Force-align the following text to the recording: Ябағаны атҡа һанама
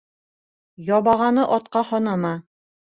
Ябағаны 0.89 1.47
атҡа 1.59 1.87
һанама 1.95 2.37